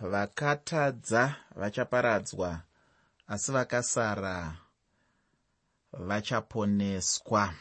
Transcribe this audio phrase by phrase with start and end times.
[0.00, 2.60] vakatadza vachaparadzwa
[3.28, 4.56] asi vakasara
[5.92, 7.54] vachaponeswa.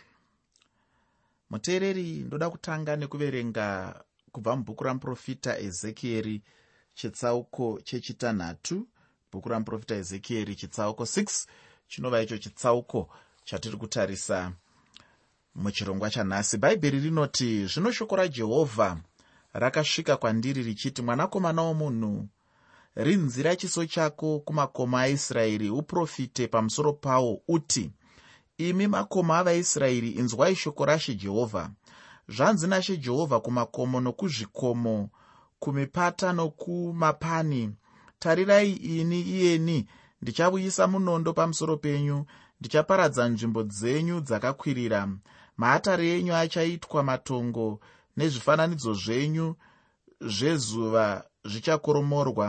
[1.49, 3.95] Muteereri ndoda kutanga nekuverenga
[4.31, 6.41] kubva mubhuku ramuprofita ezekieri
[6.93, 8.87] chitsauko chechitanhatu.
[9.31, 11.47] Bhuku ramuprofita ezekieri chitsauko 6
[11.87, 13.09] chinova icho chitsauko
[13.43, 14.51] chatiri kutarisa
[15.55, 16.57] muchirongwa chanhasi.
[16.57, 18.97] Bhaibheri rinoti zvino shoko rajehovha
[19.57, 22.27] rakasvika kwandiri richiti mwanakomana womunhu
[22.95, 27.91] rinzira chiso chako kumakomo aisraeri uprofite pamusoro pawo uti
[28.57, 31.69] imi makomo avaisraeri inzwai shoko rashe jehovha.
[32.29, 35.09] Zvanzi nashe jehovha kumakomo nokuzvikomo
[35.59, 37.75] kumipata nokumapani.
[38.19, 39.85] Tarirai ini iyeni
[40.21, 42.25] ndichauyisa munondo pamusoro penyu
[42.59, 45.09] ndichaparadza nzvimbo dzenyu dzakakwirira.
[45.57, 47.79] Maatare enyu achaitwa matongo
[48.17, 49.55] nezvifananidzo zvenyu
[50.21, 52.47] zvezuva zvichakoromorwa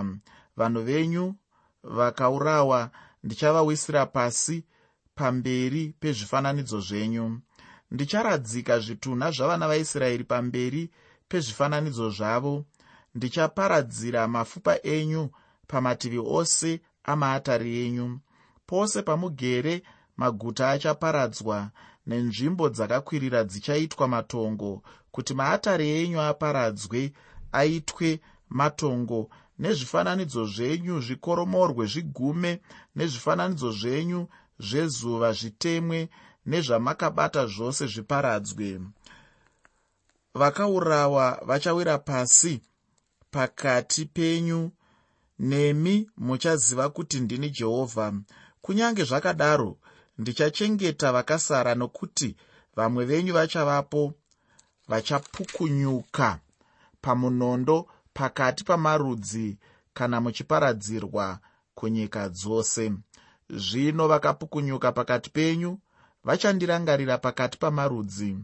[0.57, 1.35] vanhu venyu
[1.83, 2.91] vakaurawa
[3.25, 4.65] ndichavawisira pasi
[5.15, 7.41] pamberi pezvifananidzo zvenyu.
[7.91, 10.91] Ndicharadzika zvitunha zvavana vaisraeri pamberi
[11.29, 12.65] pezvifananidzo zvavo.
[13.15, 15.31] Ndichaparadzira mafupa enyu
[15.67, 18.21] pamativi ose amaatari enyu.
[18.67, 19.83] Pose pamugere
[20.17, 21.71] maguta achaparadzwa
[22.09, 24.83] nenzvimbo dzakakwirira dzichaitwa matongo
[25.15, 27.01] kuti maatare enyu aparadzwe
[27.61, 28.11] aitwe
[28.59, 29.21] matongo
[29.59, 32.53] nezvifananidzo zvenyu zvikoromorwe zvigume
[32.97, 34.21] nezvifananidzo zvenyu
[34.69, 36.01] zvezuva zvitemwe
[36.51, 38.81] nezvamakabata zvose zviparadzwe.
[40.35, 42.63] Vakaurawa vachawira pasi
[43.31, 44.71] pakati penyu.
[45.39, 48.13] Nemi muchaziva kuti ndini jehovha.
[48.63, 49.77] Kunyange zvakadaro
[50.19, 52.37] ndichachengeta vakasara nokuti
[52.77, 54.13] vamwe venyu vachavapo
[54.89, 56.39] vachapukunyuka
[57.01, 59.59] pamunondo pakati pamarudzi
[59.95, 61.39] kana muchiparadzirwa
[61.75, 62.93] kunyika dzose.
[63.51, 65.79] Zvino vakapukunyuka pakati penyu
[66.25, 68.39] vachandirangarira pakati pamarudzi.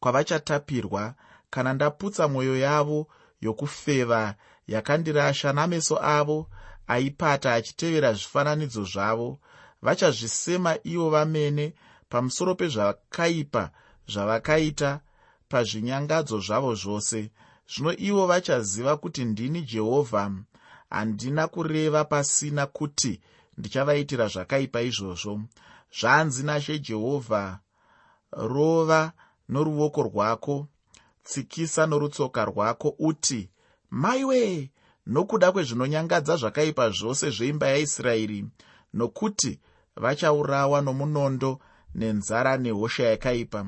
[0.00, 1.14] Kwavachatapirwa
[1.50, 3.08] kana ndaputsa mwoyo yavo
[3.40, 4.34] yokufeva
[4.66, 6.50] yakandirasha nameso avo
[6.86, 9.38] aipata achitevera zvifananidzo zvavo
[9.86, 11.72] vachazvisema ivo vamene
[12.08, 13.70] pamusoro pezvakaipa
[14.08, 15.00] zvavakaita
[15.48, 17.30] pazvinyangadzo zvavo zvose.
[17.70, 20.32] Zvino ivo vachaziva kuti ndini jehovha.
[20.90, 23.20] Handina kureva pasina kuti
[23.58, 25.40] ndichavaitira zvakaipa izvozvo.
[26.00, 27.58] Zvanzi nashe jehovha
[28.32, 29.12] rova
[29.48, 30.66] noruoko rwako
[31.24, 33.50] tsikisa norutsoka rwako uti
[33.90, 34.70] maiwe
[35.06, 38.44] nokuda kwezvinonyangadza zvakaipa zvose zveimba yaisraeri
[38.94, 39.60] nokuti
[39.96, 41.58] vachaurawa nomunondo
[41.94, 43.66] nenzara nehosha yakaipa.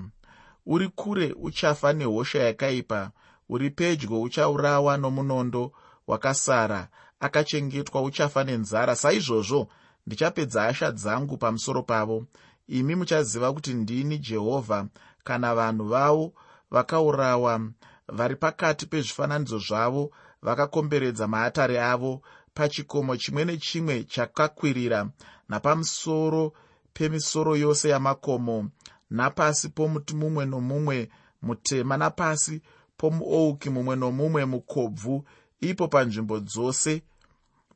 [0.66, 3.10] Uri kure uchafa nehosha yakaipa.
[3.48, 5.72] Uri pedyo uchaurawa nomunondo
[6.06, 6.88] wakasara.
[7.20, 8.96] Akachengetwa uchafa nenzara.
[8.96, 9.68] Saizvozvo
[10.06, 12.24] ndichapedza asha dzangu pamusoro pavo.
[12.68, 14.86] Imi muchaziva kuti ndini jehovha.
[15.24, 16.32] Kana vanhu vavo
[16.70, 17.60] vakaurawa
[18.08, 20.10] vari pakati pezvifananidzo zvavo
[20.42, 22.22] vakakomberedza maatare avo
[22.58, 25.10] pachikomo chimwe nechimwe chakakwirira
[25.48, 26.52] napamusoro
[26.92, 28.70] pemisoro yose yamakomo
[29.10, 31.08] napasi pomuti mumwe nomumwe
[31.42, 32.62] mutema napasi
[32.96, 35.24] pomuouki mumwe nomumwe mukobvu
[35.60, 37.02] ipo panzvimbo dzose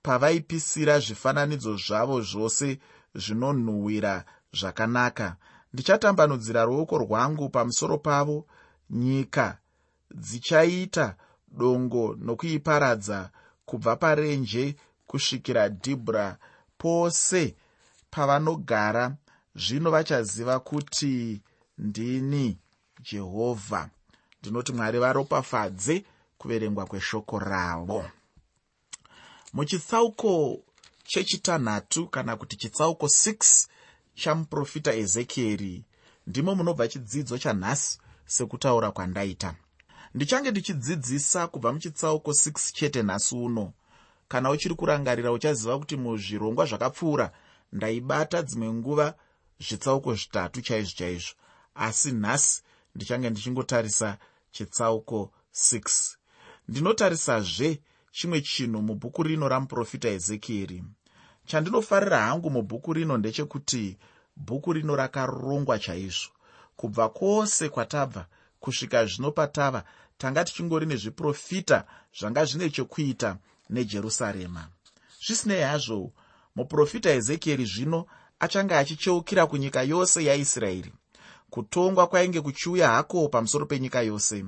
[0.02, 2.78] pavaipisira zvifananidzo zvavo zvose
[3.14, 4.24] zvinonhuhwira
[4.58, 5.36] zvakanaka.
[5.72, 8.46] Ndichatambanudzira ruoko rwangu pamusoro pavo
[8.90, 9.58] nyika
[10.14, 11.16] dzichaita
[11.58, 13.30] dongo nokuiparadza
[13.66, 16.38] kubva parenje kusvikira dhibhra
[16.78, 17.54] pose
[18.10, 19.16] pavanogara
[19.54, 21.40] zvino vachaziva kuti
[21.78, 22.58] ndini
[23.02, 23.90] jehovha
[24.40, 26.04] ndinoti mwari varopafadze
[26.38, 28.04] kuverengwa kweshoko ravo.
[29.52, 30.58] Muchitsauko
[31.04, 33.68] chechitanhatu kana kuti chitsauko 6
[34.14, 35.84] chamuprofita ezekieri
[36.26, 39.54] ndimo munobva chidzidzo chanhasi sekutaura kwandaita
[40.14, 43.72] ndichange ndichidzidzisa kubva muchitsauko 6 chete nhasi uno.
[44.28, 47.32] Kana uchiri kurangarira uchaziva kuti muzvirongwa zvakapfuura
[47.72, 49.14] ndaibata dzimwe nguva
[49.60, 51.34] zvitsauko zvitatu chaizvo chaizvo.
[51.74, 52.62] Asi nhasi
[52.94, 54.18] ndichange ndichingotarisa
[54.50, 56.16] chitsauko 6
[56.68, 57.80] ndinotarisazve
[58.10, 60.84] chimwe chinhu mubhuku rino ramuprofita ezekieri.
[61.46, 63.98] Chandinofarira hangu mubhuku rino ndechekuti
[64.36, 66.30] bhuku rino rakarongwa chaizvo.
[66.76, 68.26] Kubva kwose kwatabva
[68.60, 69.84] kusvika zvino patava
[70.18, 71.84] tanga tichingori nezviprofita
[72.18, 73.38] zvanga zvine chokuita
[73.70, 74.68] nejerusarema.
[75.26, 76.12] Zvisinei hazvo
[76.56, 78.06] muprofita ezekieri zvino
[78.40, 80.92] achange achicheukira kunyika yose yaisraeri.
[81.50, 84.44] Kutongwa kwainge kuchiuya hako pamusoro penyika yose.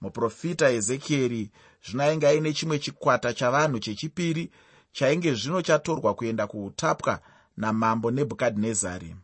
[0.00, 1.50] Muprofita ezekieri
[1.86, 4.50] zvino ainge aine chimwe chikwata chavanhu chechipiri
[4.92, 7.20] chainge zvino chatorwa kuenda kuutapwa
[7.56, 9.16] namambo nebhukadhinezari.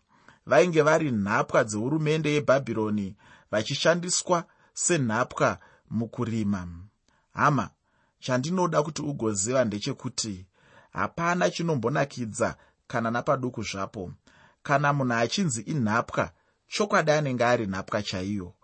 [0.47, 3.17] Vainge vari nhapwa dzehurumende yebhabhironi
[3.51, 4.45] vachishandiswa
[4.75, 5.59] senhapwa
[5.91, 6.69] mukurima.
[7.33, 7.71] Hama
[8.21, 10.47] chandinoda kuti ugoziva ndechekuti
[10.93, 14.13] hapana chinombonakidza kana napaduku zvapo.
[14.63, 16.31] Kana munhu achinzi inhapwa
[16.69, 18.55] chokwadi anenge ari nhapwa chaiyo.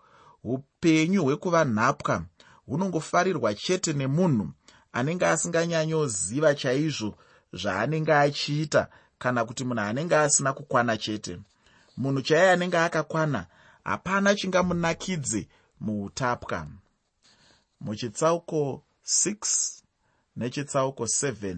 [0.43, 2.23] Upenyu hwekuva nhapwa
[2.65, 4.49] hunongofarirwa chete nemunhu
[4.93, 7.15] anenge asinganyanyoziva chaizvo
[7.53, 8.87] zvaanenge achiita
[9.19, 11.39] kana kuti munhu anenge asina kukwana chete.
[11.97, 13.45] Munhu chaiye anenge akakwana
[13.83, 15.47] hapana chingamunakidze
[15.79, 16.67] muutapwa
[17.81, 19.81] muchitsauko 6
[20.35, 21.57] nechitsauko 7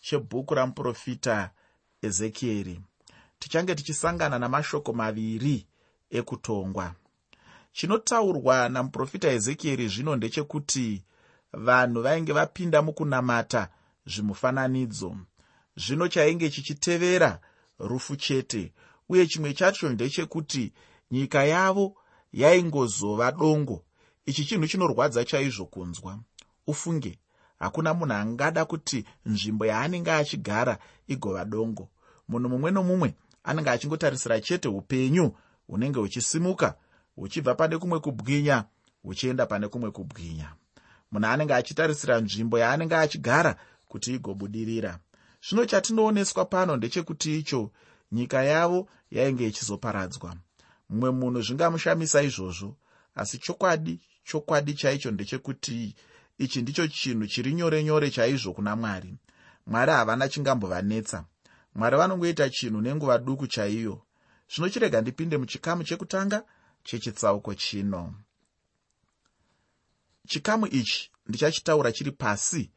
[0.00, 1.50] chebhuku ramuprofita
[2.02, 2.80] ezekieri.
[3.38, 5.66] Tichange tichisangana namashoko maviri
[6.10, 6.94] ekutongwa.
[7.72, 11.04] Chinotaurwa namuprofita ezekieri zvino ndechekuti
[11.52, 13.68] vanhu vainge vapinda mukunamata
[14.06, 15.16] zvimufananidzo.
[15.76, 17.40] Zvino chainge chichitevera
[17.78, 18.72] rufu chete
[19.08, 20.72] uye chimwe chacho ndechekuti
[21.10, 21.96] nyika yavo
[22.32, 23.84] yaingozova dongo
[24.28, 26.18] ichi chinhu chinorwadza chaizvo kunzwa.
[26.66, 27.18] Ufunge
[27.58, 31.88] hakuna munhu angada kuti nzvimbo yaanenge achigara igova dongo.
[32.28, 33.14] Munhu mumwe nomumwe
[33.44, 35.32] anenge achingotarisira chete upenyu
[35.66, 36.74] hunenge huchisimuka
[37.16, 38.64] huchibva pane kumwe kubwinya
[39.02, 40.52] huchienda pane kumwe kubwinya.
[41.12, 43.56] Munhu anenge achitarisira nzvimbo yaanenge achigara
[43.88, 44.98] kuti igobudirira.
[45.48, 47.70] Zvino chatinooneswa pano ndechekuti icho
[48.12, 50.36] nyika yavo yainge ichizoparadzwa.
[50.88, 52.76] Mumwe munhu zvingamushamisa izvozvo
[53.14, 55.94] asi chokwadi chokwadi chaicho ndechekuti
[56.38, 59.14] ichi ndicho chinhu chiri nyore nyore chaizvo kuna mwari.
[59.66, 61.24] Mwari havana chingambovanetsa.
[61.74, 64.02] Mwari vanongoita chinhu nenguva duku chaiyo.
[64.50, 66.44] Zvino chirega ndipinde muchikamu chekutanga
[66.84, 68.14] chechitsauko chino.
[70.26, 72.70] Chikamu ichi ndichachitaura chiri pasi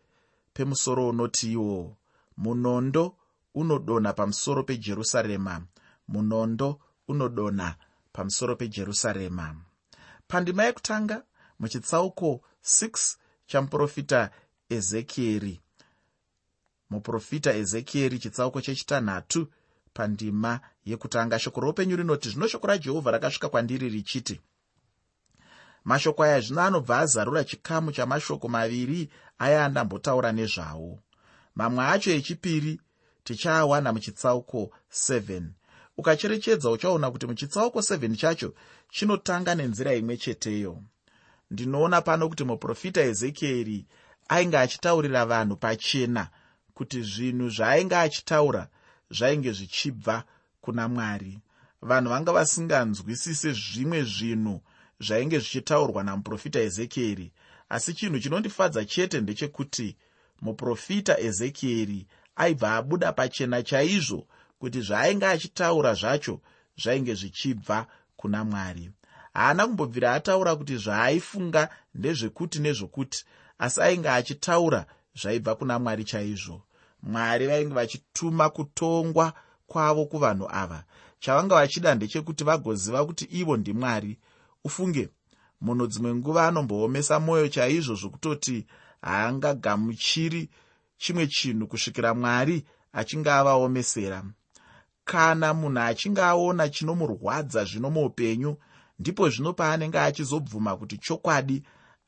[0.53, 1.97] pemusoro unotiwo.
[2.37, 3.17] Munondo
[3.55, 5.63] unodonha pamusoro pejerusarema.
[6.07, 7.75] Munondo unodonha
[8.13, 9.55] pamusoro pejerusarema.
[10.27, 11.23] Pandima yekutanga
[11.61, 12.29] muchitsauko
[12.63, 13.17] 6
[13.49, 14.29] chamuprofita
[14.69, 15.55] ezekieri.
[16.89, 19.41] Muprofita ezekieri chitsauko chechitanhatu
[19.93, 21.39] pandima yekutanga.
[21.39, 24.35] Shoko roupenyu rinoti zvino shoko rajehovha rakasvika kwandiri richiti
[25.83, 29.09] mashoko aya zvino anobva azarura chikamu chamashoko maviri
[29.39, 30.99] aya andambotaura nezvawo.
[31.55, 32.81] Mamwe acho echipiri
[33.23, 35.43] tichaawana muchitsauko 7
[35.97, 38.53] ukacherechedza uchaona kuti muchitsauko 7 chacho
[38.89, 40.83] chinotanga nenzira imwe cheteyo
[41.51, 43.85] ndinoona pano kuti muprofita ezekieri
[44.29, 46.23] ainge achitaurira vanhu pachena
[46.73, 48.63] kuti zvinhu zvaainge achitaura
[49.17, 50.23] zvainge zvichibva
[50.61, 51.39] kuna mwari.
[51.81, 54.61] Vanhu vanga vasinganzwisise zvimwe zvinhu
[55.05, 57.27] zvainge zvichitaurwa namuprofita ezekieri
[57.69, 59.95] asi chinhu chinondifadza chete ndechekuti
[60.41, 64.27] muprofita ezekieri aibva abuda pachena chaizvo
[64.59, 66.35] kuti zvaainge achitaura zvacho
[66.81, 68.91] zvainge zvichibva kuna mwari
[69.33, 73.25] haana kumbobvira ataura kuti zvaaifunga ndezvekuti nezvokuti
[73.63, 74.85] asi ainge achitaura
[75.19, 76.61] zvaibva kuna mwari chaizvo.
[77.03, 79.33] Mwari vainge vachituma kutongwa
[79.67, 80.83] kwavo kuvanhu ava.
[81.19, 84.19] Chavanga vachida ndechekuti vagoziva kuti ivo ndimwari
[84.63, 85.09] ufunge
[85.61, 88.65] munhu dzimwe nguva anomboomesa mwoyo chaizvo zvokutoti
[89.01, 90.49] haangagamuchiri
[90.97, 94.23] chimwe chinhu kusvikira mwari achinge avaomesera.
[95.05, 98.57] Kana munhu achinge aona chinomurwadza zvino muupenyu
[99.01, 101.57] ndipo zvino paanenge achizobvuma kuti chokwadi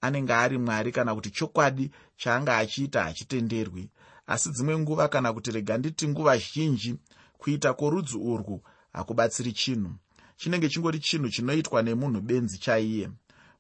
[0.02, 3.90] anenge ari mwari kana kuti chokwadi chaanga achiita hachitenderwi
[4.28, 6.96] asi dzimwe nguva kana kuti rega nditi nguva zhinji
[7.38, 9.92] kuita kworudzi urwu hakubatsiri chinhu.
[10.36, 13.10] Chinenge chingori chinhu chinoitwa nemunhu benzi chaiye.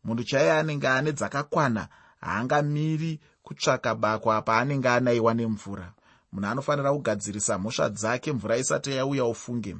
[0.03, 1.87] Munhu chaiye anenge ane dzakakwana
[2.21, 5.93] haangamiri kutsvaka bakwa paanenge anayiwa nemvura.
[6.31, 9.75] Munhu anofanira kugadzirisa mhosva dzake mvura isati yauya ufunge.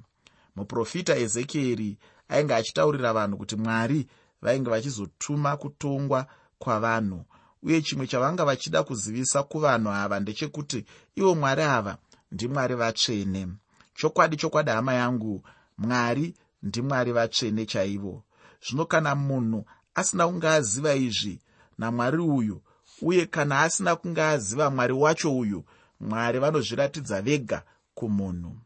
[0.56, 1.98] Muprofita ezekieri
[2.30, 4.08] ainge achitaurira vanhu kuti mwari
[4.42, 6.28] vainge vachizotuma kutongwa
[6.60, 7.26] kwavanhu.
[7.64, 11.98] Uye chimwe chavanga vachida kuzivisa kuvanhu ava ndechekuti ivo mwari ava
[12.32, 13.48] ndimwari vatsvene.
[13.96, 15.44] Chokwadi chokwadi hama yangu
[15.78, 18.24] mwari ndimwari vatsvene chaivo.
[18.68, 19.66] Zvino kana munhu
[19.96, 21.40] asina kunge aziva izvi
[21.78, 22.62] namwari uyu
[23.02, 25.64] uye kana asina kunge aziva mwari wacho uyu
[26.00, 27.64] mwari vanozviratidza vega
[27.94, 28.58] kumunhu.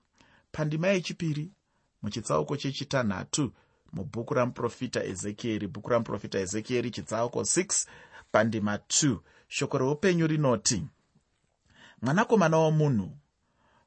[0.51, 1.51] Pandima yechipiri
[2.01, 3.53] muchitsauko chechitanhatu
[3.93, 7.87] mubhuku ramuprofita ezekieri bhuku ramuprofita ezekieri chitsauko 6
[8.31, 10.85] pandima 2 shoko reupenyu rinoti
[12.01, 13.17] mwanakomana womunhu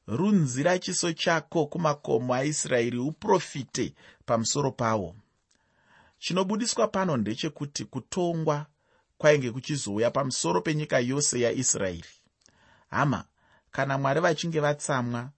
[0.07, 5.15] runzira chiso chako kumakomo aisraeri uprofite pamusoro pawo.
[6.19, 8.65] Chinobudiswa pano ndechekuti kutongwa
[9.17, 12.05] kwainge kuchizouya pamusoro penyika yose yaisraeri.
[12.89, 13.25] Hama
[13.71, 15.29] kana mwari vachinge vatsamwa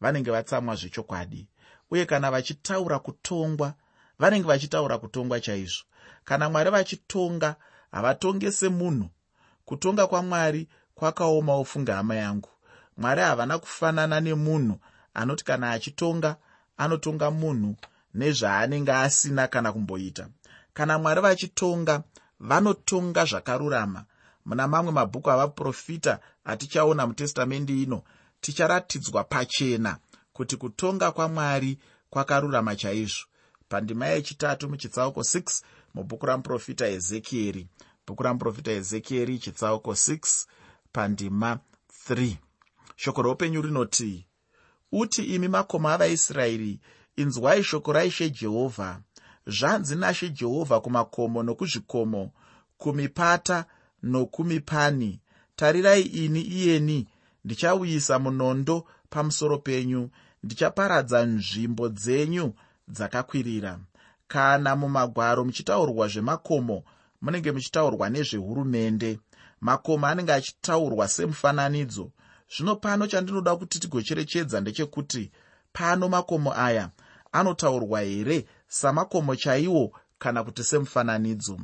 [0.00, 1.48] vanenge vatsamwa zvechokwadi
[1.92, 3.74] uye kana vachitaura kutongwa
[4.18, 5.84] vanenge vachitaura kutongwa chaizvo.
[6.24, 7.56] Kana mwari vachitonga
[7.92, 9.08] havatonge semunhu
[9.64, 12.48] kutonga kwamwari kwakaoma ofunga hama yangu.
[12.96, 14.78] Mwari havana kufanana nemunhu.
[15.14, 16.36] Anoti kana achitonga
[16.76, 17.76] anotonga munhu
[18.14, 20.28] nezvaanenge asina kana kumboita.
[20.74, 22.02] Kana mwari vachitonga
[22.40, 24.04] vanotonga zvakarurama.
[24.44, 28.02] Muna mamwe mabhuku avaprofita atichaona mutestamende ino
[28.40, 29.96] ticharatidzwa pachena
[30.32, 31.78] kuti kutonga kwamwari
[32.10, 33.26] kwakarurama chaizvo.
[33.68, 35.62] Pandima yechitatu muchitsauko 6
[35.94, 37.66] mubhuku ramuprofita ezekieri.
[38.06, 40.46] Bhuku ramuprofita ezekieri chitsauko 6
[40.92, 41.58] pandima
[42.10, 42.36] 3
[42.96, 44.26] shoko roupenyu rinoti
[44.92, 46.80] uti imi makomo avaisraeri
[47.16, 49.00] inzwai shoko raishe jehovha.
[49.46, 52.30] Zvanzi nashe jehovha kumakomo nokuzvikomo
[52.78, 53.64] kumipata
[54.02, 55.20] nokumipani.
[55.56, 57.08] Tarirai ini iyeni
[57.44, 60.02] ndichauyisa munondo pamusoro penyu
[60.42, 62.46] ndichaparadza nzvimbo dzenyu
[62.94, 63.72] dzakakwirira.
[64.32, 66.78] Kana mumagwaro muchitaurwa zvemakomo
[67.22, 69.10] munenge muchitaurwa nezvehurumende.
[69.60, 72.10] Makomo anenge achitaurwa semufananidzo.
[72.52, 75.30] Zvino pano chandinoda kuti tigocherechedza ndechekuti
[75.72, 76.90] pano makomo aya
[77.32, 81.60] anotaurwa here samakomo chaiwo kana kuti semufananidzo?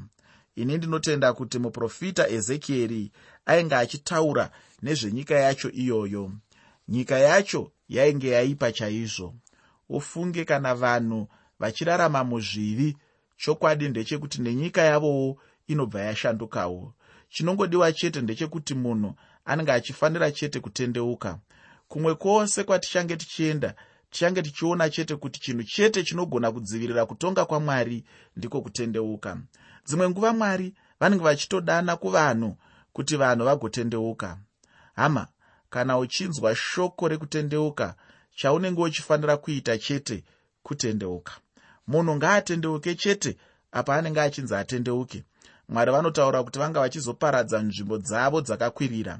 [0.56, 3.12] Ini ndinotenda kuti muprofita ezekieri
[3.46, 4.50] ainge achitaura
[4.82, 6.32] nezvenyika yacho iyoyo
[6.88, 9.34] nyika yacho yainge yaipa chaizvo.
[9.88, 11.28] Ufunge kana vanhu
[11.60, 12.96] vachirarama muzvivi
[13.36, 16.94] chokwadi ndechekuti nenyika yavowo inobva yashandukawo.
[17.28, 19.14] Chinongodiwa chete ndechekuti munhu
[19.44, 21.38] anenge achifanira chete kutendeuka.
[21.88, 23.74] Kumwe kwose kwatichange tichienda
[24.10, 28.04] tichange tichiona chete kuti chinhu chete chinogona kudzivirira kutonga kwamwari
[28.36, 29.38] ndiko kutendeuka.
[29.86, 32.56] Dzimwe nguva mwari vanenge vachitodana kuvanhu
[32.92, 34.38] kuti vanhu vagotendeuka.
[34.94, 35.26] Hama
[35.70, 37.94] kana uchinzwa shoko rekutendeuka
[38.36, 40.24] chaunenge uchifanira kuita chete
[40.62, 41.32] kutendeuka.
[41.86, 43.36] Munhu ngaatendeuke chete
[43.72, 45.24] apa anenge achinzi atendeuke.
[45.68, 49.18] Mwari vanotaura kuti vanga vachizoparadza nzvimbo dzavo dzakakwirira.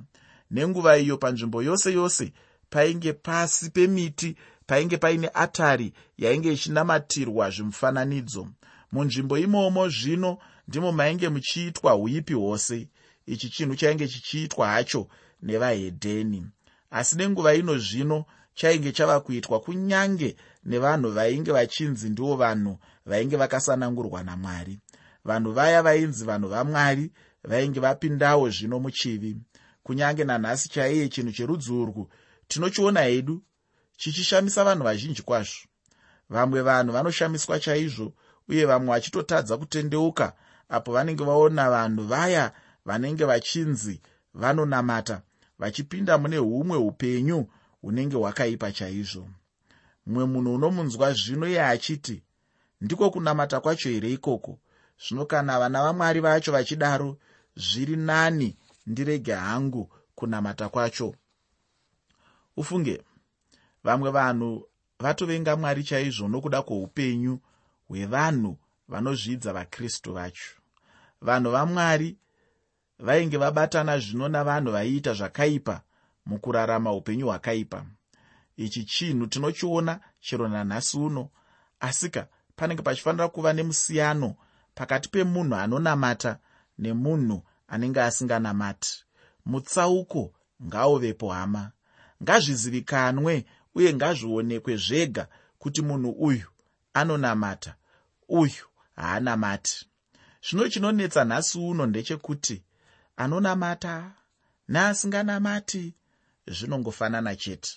[0.50, 2.33] Nenguva iyo panzvimbo yose yose
[2.71, 4.37] painge pasi pemiti
[4.67, 8.49] painge paine atari yainge ichinamatirwa zvimufananidzo.
[8.93, 10.38] Munzvimbo imomo zvino
[10.69, 12.88] ndimo mainge muchiitwa uipi hwose.
[13.26, 15.09] Ichi chinhu chainge chichiitwa hacho
[15.42, 16.47] nevahedheni.
[16.90, 24.23] Asi nenguva ino zvino chainge chava kuitwa kunyange nevanhu vainge vachinzi ndivo vanhu vainge vakasanangurwa
[24.23, 24.78] namwari.
[25.25, 27.12] Vanhu vaya vainzi vanhu vamwari
[27.45, 29.37] vainge vapindawo zvino muchivi.
[29.83, 32.09] Kunyange nanhasi chaiye chinhu cherudzi urwu
[32.49, 33.42] tinochiona hedu
[33.97, 35.68] chichishamisa vanhu vazhinji kwazvo.
[36.30, 38.12] Vamwe vanhu vanoshamiswa chaizvo
[38.49, 40.33] uye vamwe vachitotadza kutendeuka
[40.68, 42.52] apo vanenge vaona vanhu vaya
[42.85, 44.00] vanenge vachinzi
[44.35, 45.23] vanonamata
[45.59, 47.49] vachipinda mune humwe upenyu
[47.83, 49.29] hunenge hwakaipa chaizvo.
[50.07, 52.23] Mumwe munhu unomunzwa zvino iye achiti
[52.81, 54.59] ndiko kunamata kwacho here ikoko?
[55.09, 57.19] Zvino kana vana vamwari vacho vachidaro
[57.57, 61.15] zviri nani ndirege hangu kunamata kwacho?
[62.57, 63.03] Ufunge
[63.85, 67.38] vamwe vanhu vatovenga mwari chaizvo nokuda kwoupenyu
[67.88, 68.57] hwevanhu
[68.88, 70.50] vanozvidza vakristu vacho.
[71.21, 72.17] Vanhu vamwari
[72.99, 75.83] vainge vabatana zvino navanhu vaiita zvakaipa
[76.26, 77.85] mukurarama upenyu hwakaipa.
[78.57, 81.31] Ichi chinhu tinochiona chero nanhasi uno.
[81.81, 82.26] Asika
[82.57, 84.35] panenge pachifanira kuva nemusiyano
[84.75, 86.38] pakati pemunhu anonamata
[86.78, 89.05] nemunhu anenge asinganamati.
[89.47, 90.33] Mutsauko
[90.64, 91.73] ngauvepo hama.
[92.23, 95.28] Ngazvizivikanwe uye ngazvionekwe zvega
[95.59, 96.49] kuti munhu uyu
[96.95, 97.75] anonamata
[98.28, 98.64] uyu
[98.97, 99.87] haanamati.
[100.49, 102.62] Zvino chinonetsa nhasi uno ndechekuti
[103.19, 104.13] anonamata
[104.69, 105.95] neasinganamati
[106.47, 107.71] zvinongofanana chete.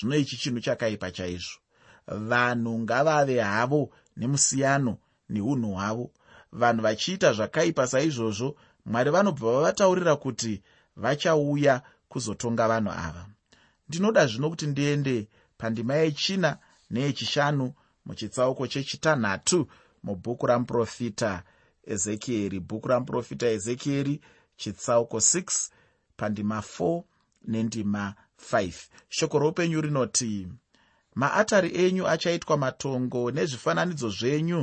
[0.00, 1.58] Zvino ichi chinhu chakaipa chaizvo.
[2.06, 6.10] Vanhu ngavave havo nemusiyano neunhu hwavo.
[6.52, 8.56] Vanhu vachiita zvakaipa saizvozvo
[8.86, 10.62] mwari vanobva vavataurira kuti
[10.96, 13.26] vachauya kuzotonga vanhu ava.
[13.88, 15.28] Ndinoda zvino kuti ndiende
[15.58, 16.58] pandima yechina
[16.90, 17.72] neyechishanu
[18.06, 19.68] muchitsauko chechitanhatu
[20.02, 21.42] mubhuku ramuprofita
[21.86, 22.60] ezekieri.
[22.60, 24.20] Bhuku ramuprofita ezekieri
[24.60, 25.70] chitsauko 6
[26.16, 27.02] pandima 4
[27.52, 28.14] nendima
[28.52, 28.72] 5
[29.08, 30.48] shoko roupenyu rinoti
[31.14, 34.60] maatari enyu achaitwa matongo nezvifananidzo zvenyu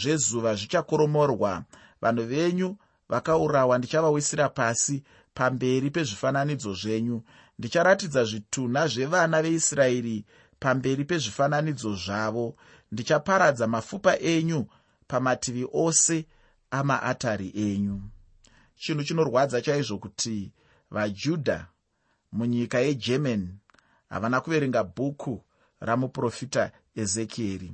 [0.00, 1.64] zvezuva zvichakoromorwa.
[2.02, 2.76] Vanhu venyu
[3.08, 5.02] vakaurawa ndichavawisira pasi
[5.34, 7.22] pamberi pezvifananidzo zvenyu.
[7.58, 10.24] Ndicharatidza zvitunha zvevana veisraeri
[10.60, 12.56] pamberi pezvifananidzo zvavo.
[12.92, 14.66] Ndichaparadza mapfupa enyu
[15.08, 16.26] pamativi ose
[16.70, 18.02] amaatari enyu
[18.78, 20.52] chinhu chinorwadza chaizvo kuti
[20.90, 21.66] vajudha
[22.32, 23.42] munyika yegerman
[24.10, 25.44] havana kuverenga bhuku
[25.80, 26.70] ramuprofita
[27.00, 27.70] ezekieri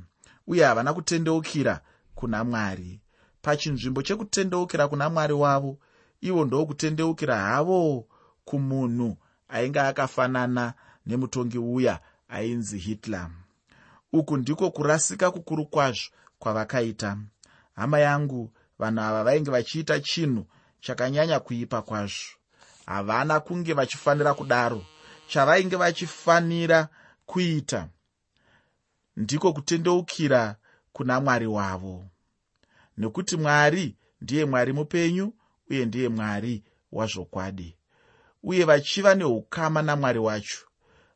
[0.46, 1.80] uye havana kutendeukira
[2.14, 3.00] kuna mwari.
[3.42, 5.78] Pachinzvimbo chekutendeukira kuna mwari wavo
[6.20, 8.06] ivo ndokutendeukira havo
[8.44, 9.16] kumunhu
[9.48, 10.74] ainge akafanana
[11.06, 13.30] nemutongi uya ainzi hitler.
[14.12, 17.18] Uku ndiko kurasika kukuru kwazvo kwavakaita.
[17.76, 20.46] Hama yangu vanhu ava vainge vachiita chinhu
[20.84, 22.24] chakanyanya kuipa kwazvo.
[22.86, 24.84] Havana kunge vachifanira kudaro.
[25.28, 26.88] Chavainge vachifanira
[27.26, 27.88] kuita
[29.16, 30.56] ndiko kutendeukira
[30.92, 32.04] kuna mwari wavo.
[32.98, 35.32] Nekuti mwari ndiye mwari mupenyu
[35.70, 37.76] uye ndiye mwari wazvokwadi.
[38.42, 40.58] Uye vachiva neukama namwari wacho.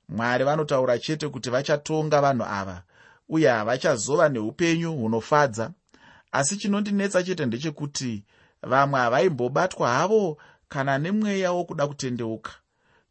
[0.09, 2.83] Mwari vanotaura chete kuti vachatonga vanhu ava
[3.29, 5.71] uye havachazova neupenyu hunofadza.
[6.33, 8.25] Asi chinondinetsa chete ndechekuti
[8.63, 10.39] vamwe havaimbobatwa havo
[10.69, 12.53] kana nemweya wokuda kutendeuka.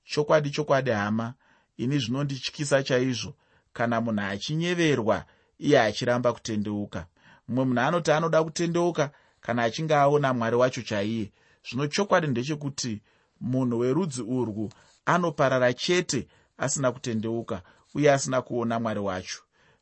[0.04, 1.34] Chokwadi chokwadi hama
[1.78, 3.34] ini zvinondityisa chaizvo.
[3.74, 5.26] Kana munhu achinyeverwa
[5.60, 7.06] iye achiramba kutendeuka.
[7.48, 9.12] Mumwe munhu anoti anoda kutendeuka
[9.42, 11.32] kana achinge aona mwari wacho chaiye
[11.70, 13.02] zvino chokwadi ndechekuti
[13.42, 14.70] munhu werudzi urwu
[15.06, 16.28] anoparara chete
[16.58, 17.62] asina kutendeuka
[17.96, 19.40] uye asina kuona mwari wacho.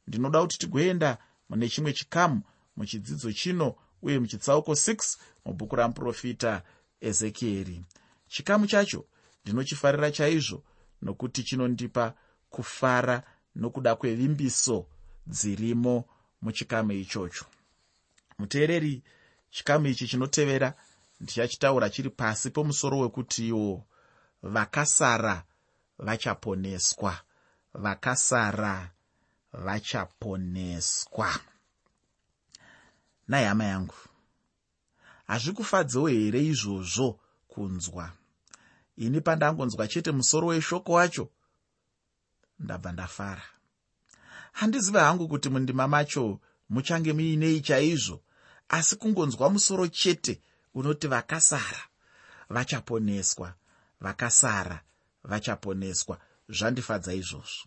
[0.07, 1.17] Ndinoda kuti tigoenda
[1.49, 2.41] mune chimwe chikamu
[2.77, 3.75] muchidzidzo chino
[4.05, 6.61] uye muchitsauko 6 mubhuku ramuprofita
[7.01, 7.77] ezekieri
[8.27, 9.05] chikamu chacho
[9.43, 10.63] ndinochifarira chaizvo
[11.01, 12.13] nokuti chinondipa
[12.49, 13.23] kufara
[13.55, 14.85] nokuda kwevimbiso
[15.27, 16.05] dzirimo
[16.41, 17.45] muchikamu ichocho.
[18.39, 19.03] Muteereri
[19.49, 20.73] chikamu ichi chinotevera
[21.21, 23.83] ndichachitaura chiri pasi pomusoro wekutiwo
[24.43, 25.43] vakasara
[25.99, 27.17] vachaponeswa.
[27.73, 28.91] Vakasara
[29.53, 31.39] vachaponeswa
[33.27, 33.95] nai hama yangu.
[35.27, 38.11] Hazvikufadzewo here izvozvo kunzwa?
[38.97, 41.29] Ini pandangonzwa chete musoro weshoko wacho?
[42.59, 43.43] Ndabva ndafara.
[44.51, 48.21] Handiziva hangu kuti mundima macho muchange muinei chaizvo
[48.69, 50.41] asi kungonzwa musoro chete
[50.73, 51.81] unoti vakasara
[52.49, 53.53] vachaponeswa
[54.01, 54.81] vakasara
[55.23, 56.19] vachaponeswa.
[56.49, 57.65] Zvandifadza izvozvo.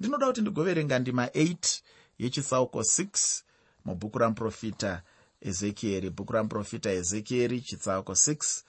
[0.00, 1.80] Ndinoda kuti ndigoverenga ndima 8
[2.18, 3.42] yechisauko 6
[3.84, 5.02] mubhuku ramuprofita
[5.40, 6.10] ezekieri.
[6.10, 8.62] Bhuku ramuprofita ezekieri chitsauko 6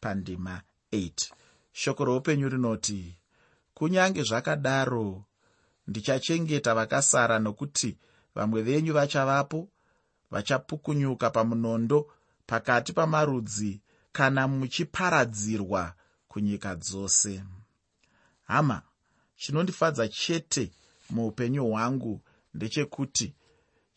[0.00, 1.32] pandima 8
[1.72, 3.16] shoko roupenyu rinoti
[3.74, 5.24] kunyange zvakadaro
[5.86, 7.98] ndichachengeta vakasara nokuti
[8.34, 9.68] vamwe venyu vachavapo
[10.30, 12.10] vachapukunyuka pamunondo
[12.46, 13.80] pakati pamarudzi
[14.12, 15.94] kana muchiparadzirwa
[16.28, 17.44] kunyika dzose.
[18.46, 18.82] Hama
[19.36, 20.70] chinondifadza chete
[21.10, 22.20] muupenyu hwangu
[22.54, 23.34] ndechekuti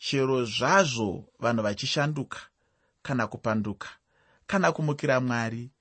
[0.06, 2.40] chero zvazvo vanhu vachishanduka
[3.06, 3.90] kana kupanduka
[4.48, 5.72] kana kumukira mwari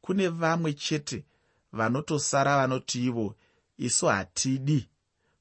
[0.00, 1.24] kune vamwe chete
[1.72, 3.36] vanotosara vanoti ivo
[3.78, 4.88] isu hatidi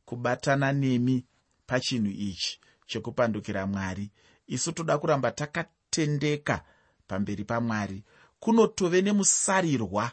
[0.06, 1.25] kubatana nemi
[1.67, 4.12] pachinhu ichi chekupandukira mwari.
[4.47, 6.63] Isu toda kuramba takatendeka
[7.08, 8.04] pamberi pamwari.
[8.39, 10.12] Kunotove nemusarirwa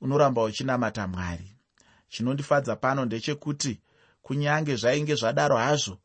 [0.00, 1.56] unoramba uchinamata mwari.
[2.08, 3.80] Chinondifadza pano ndechekuti
[4.22, 5.98] kunyange zvainge zvadaro hazvo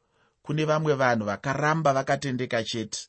[0.49, 2.99] kune vamwe vanhu vakaramba vakatendeka chete.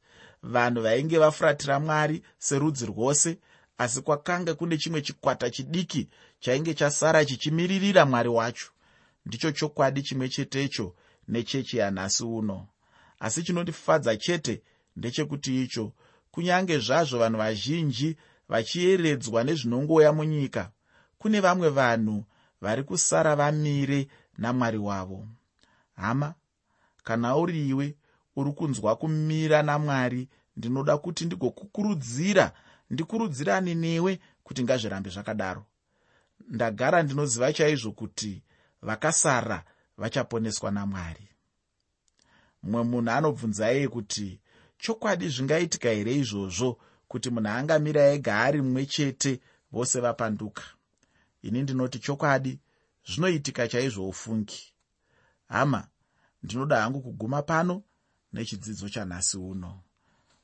[0.42, 3.38] Vanhu vainge vafuratira mwari serudzi rwose
[3.79, 6.09] asi kwakanga kune chimwe chikwata chidiki
[6.40, 8.70] chainge chasara chichimiririra mwari wacho.
[9.26, 10.94] Ndicho chokwadi chimwe chetecho
[11.29, 12.66] nechechi yanhasi uno.
[13.20, 14.62] Asi chinondifadza chete
[14.96, 15.92] ndechekuti icho
[16.31, 18.16] kunyange zvazvo vanhu vazhinji
[18.48, 20.70] vachiyeredzwa nezvinongoya munyika
[21.18, 22.24] kune vamwe vanhu
[22.61, 25.26] vari kusara vamire namwari wavo.
[25.96, 26.35] Hama
[27.10, 27.96] kana uriwe
[28.36, 32.52] uri kunzwa kumira namwari ndinoda kuti ndigokukurudzira
[32.90, 35.66] ndikurudzirani newe kuti ngazvirambe zvakadaro.
[36.48, 38.42] Ndagara ndinoziva chaizvo kuti
[38.82, 39.64] vakasara
[39.98, 41.28] vachaponeswa namwari.
[42.62, 44.40] Mumwe munhu anobvunza iye kuti
[44.78, 49.40] chokwadi zvingaitika here izvozvo kuti munhu angamira ega ari mumwe chete
[49.72, 50.62] vose vapanduka?
[51.42, 52.58] Ini ndinoti chokwadi
[53.08, 54.72] zvinoitika chaizvo ufungi.
[55.48, 55.88] Hama
[56.42, 57.83] ndinoda hangu kuguma pano
[58.33, 59.83] nechidzidzo chanhasi uno.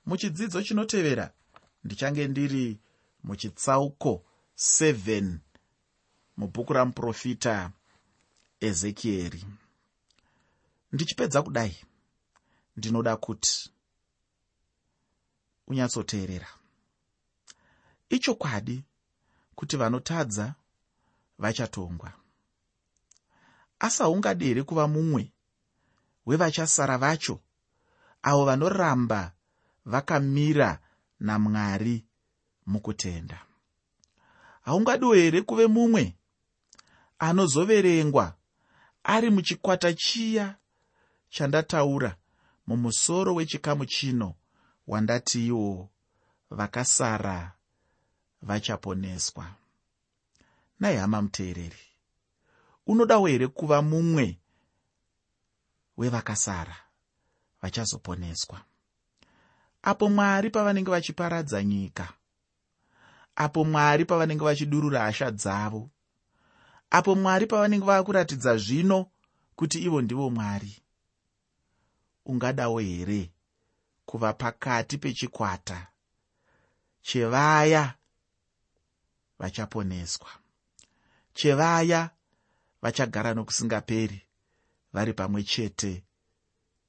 [0.06, 1.32] Muchidzidzo chinotevera
[1.84, 2.80] ndichange ndiri
[3.24, 4.24] muchitsauko
[4.56, 5.38] 7
[6.36, 7.72] mubhuku ramuprofita
[8.60, 9.44] ezekieri.
[10.92, 11.76] Ndichipedza kudai?
[12.76, 13.70] Ndinoda kuti
[15.66, 16.48] unyatsoteerera.
[18.08, 18.84] Ichokwadi
[19.54, 20.54] kuti vanotadza
[21.38, 22.12] vachatongwa.
[23.78, 25.32] Asi haungadi here kuva mumwe
[26.26, 27.40] wevachasara vacho
[28.22, 29.32] avo vanoramba
[29.84, 30.78] vakamira
[31.20, 32.04] namwari
[32.66, 33.42] mukutenda.
[34.62, 36.16] Haungadiwo here kuve mumwe
[37.18, 38.34] anozoverengwa
[39.04, 40.56] ari muchikwata chiya
[41.28, 42.16] chandataura
[42.66, 44.34] mumusoro wechikamu chino
[44.86, 45.88] wandati iwo
[46.50, 47.52] vakasara
[48.42, 49.54] vachaponeswa?
[50.80, 51.86] Nai hama muteereri
[52.86, 54.38] unodawo here kuva mumwe
[55.96, 56.76] wevakasara
[57.62, 58.60] vachazoponeswa.
[59.82, 62.08] Apo mwari pavanenge vachiparadza nyika
[63.36, 65.90] apo mwari pavanenge vachidurura hasha dzavo
[66.90, 69.06] apo mwari pavanenge vava kuratidza zvino
[69.56, 70.76] kuti ivo ndivo mwari
[72.26, 73.30] ungadawo here
[74.06, 75.86] kuva pakati pechikwata
[77.02, 77.94] chevaya
[79.38, 80.28] vachaponeswa
[81.34, 82.10] chevaya
[82.82, 84.22] vachagara nokusingaperi
[84.96, 86.04] vari pamwe chete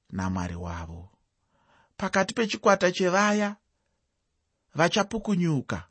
[0.10, 1.10] namwari wavo.
[1.98, 3.56] Pakati pechikwata chevaya
[4.76, 5.88] vachapukunyuka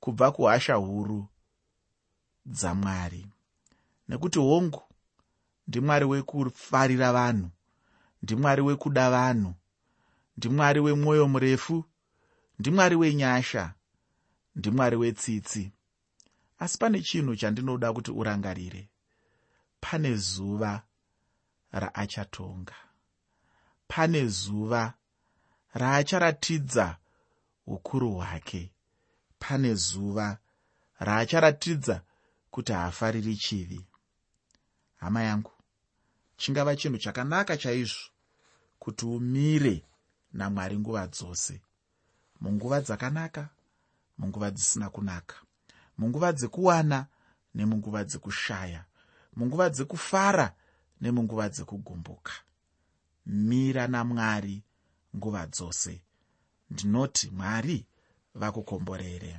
[0.00, 1.28] kubva kuhasha huru
[2.46, 3.26] dzamwari.
[4.08, 4.82] Nekuti hongu
[5.68, 7.50] ndimwari wekufarira vanhu
[8.22, 9.54] ndimwari wekuda vanhu
[10.36, 11.84] ndimwari wemwoyo murefu
[12.58, 13.74] ndimwari wenyasha
[14.56, 15.72] ndimwari wetsitsi.
[16.58, 18.88] Asi pane chinhu chandinoda kuti urangarire.
[19.80, 20.82] Pane zuva
[21.72, 22.74] raachatonga.
[23.88, 24.94] Pane zuva
[25.74, 26.96] raacharatidza
[27.66, 28.72] ukuru hwake.
[29.38, 30.38] Pane zuva
[30.98, 32.02] raacharatidza
[32.50, 33.86] kuti haafariri chivi.
[34.96, 35.52] Hama yangu
[36.36, 38.10] chingava chinhu chakanaka chaizvo
[38.78, 39.84] kuti umire
[40.32, 41.62] namwari nguva dzose.
[42.40, 43.48] Munguva dzakanaka
[44.18, 45.36] munguva dzisina kunaka
[45.98, 47.06] munguva dzekuwana
[47.54, 48.84] nemunguva dzekushaya
[49.36, 50.54] munguva dzekufara
[51.02, 52.32] nemunguva dzekugumbuka.
[53.26, 54.56] Mira namwari
[55.16, 55.94] nguva dzose.
[56.70, 57.78] Ndinoti mwari
[58.40, 59.32] vakukomborere